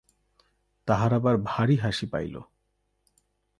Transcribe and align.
তাহার 0.87 1.11
আবার 1.13 1.35
ভারি 1.43 1.75
হাসি 1.75 2.05
পাইল। 2.05 2.35